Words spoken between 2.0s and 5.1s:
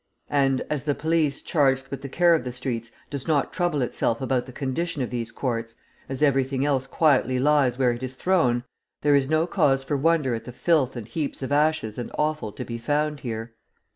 care of the streets, does not trouble itself about the condition